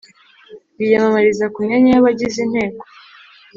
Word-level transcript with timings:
biyamamariza 0.77 1.45
ku 1.53 1.57
myanya 1.65 1.89
y 1.91 1.97
abagize 2.01 2.37
Inteko 2.45 2.83